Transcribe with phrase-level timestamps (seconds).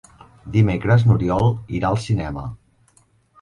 [0.53, 1.45] Dimecres n'Oriol
[1.81, 2.47] irà al cinema.